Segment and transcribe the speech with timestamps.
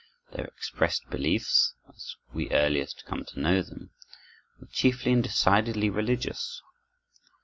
[0.31, 3.91] Their expressed beliefs, as we earliest come to know them,
[4.59, 6.63] were chiefly and decidedly religious.